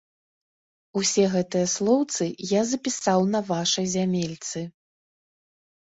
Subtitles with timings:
[1.01, 2.23] Усе гэтыя слоўцы
[2.59, 4.59] я запісаў на вашай зямельцы.